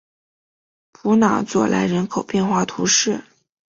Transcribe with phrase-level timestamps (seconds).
[0.93, 3.21] 普朗佐莱人口变化图示